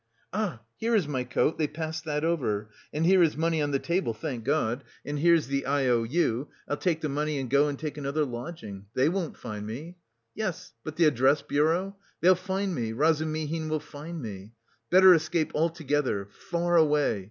Ah, 0.33 0.61
here 0.77 0.95
is 0.95 1.07
my 1.07 1.23
coat 1.23 1.59
they 1.59 1.67
passed 1.67 2.05
that 2.05 2.23
over! 2.25 2.71
And 2.91 3.05
here 3.05 3.21
is 3.21 3.37
money 3.37 3.61
on 3.61 3.69
the 3.69 3.77
table, 3.77 4.15
thank 4.15 4.43
God! 4.45 4.83
And 5.05 5.19
here's 5.19 5.45
the 5.45 5.63
I 5.67 5.85
O 5.89 6.01
U... 6.01 6.47
I'll 6.67 6.75
take 6.77 7.01
the 7.01 7.07
money 7.07 7.37
and 7.37 7.51
go 7.51 7.67
and 7.67 7.77
take 7.77 7.99
another 7.99 8.25
lodging. 8.25 8.87
They 8.95 9.09
won't 9.09 9.37
find 9.37 9.67
me!... 9.67 9.97
Yes, 10.33 10.73
but 10.83 10.95
the 10.95 11.05
address 11.05 11.43
bureau? 11.43 11.97
They'll 12.19 12.33
find 12.33 12.73
me, 12.73 12.93
Razumihin 12.93 13.69
will 13.69 13.79
find 13.79 14.19
me. 14.23 14.53
Better 14.89 15.13
escape 15.13 15.51
altogether... 15.53 16.29
far 16.31 16.77
away... 16.77 17.19